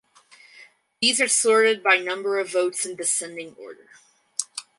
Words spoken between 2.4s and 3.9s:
votes in descending order.